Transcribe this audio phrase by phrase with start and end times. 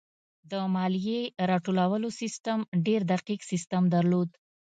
[0.51, 4.29] د مالیې راټولولو سیستم ډېر دقیق سیستم درلود.